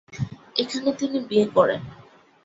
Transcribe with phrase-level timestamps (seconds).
[0.55, 1.81] এখানে তিনি বিয়ে করেন।